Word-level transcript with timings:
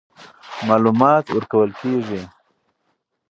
معلومات 0.67 1.25
ورکول 1.35 1.69
کېږي. 1.81 2.21